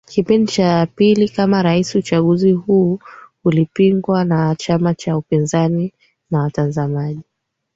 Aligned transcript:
kipindi 0.09 0.51
cha 0.51 0.85
pili 0.95 1.29
kama 1.29 1.63
rais 1.63 1.95
Uchaguzi 1.95 2.51
huu 2.51 2.99
ulipingwa 3.43 4.25
na 4.25 4.55
chama 4.55 4.95
cha 4.95 5.17
upinzani 5.17 5.93
na 6.31 6.39
watazamaji 6.41 7.21